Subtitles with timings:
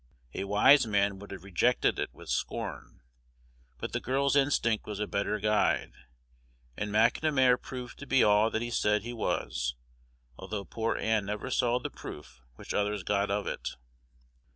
[0.33, 3.01] A wise man would have rejected it with scorn,
[3.77, 5.93] but the girl's instinct was a better guide;
[6.75, 9.75] and McNamar proved to be all that he said he was,
[10.39, 13.75] although poor Ann never saw the proof which others got of it.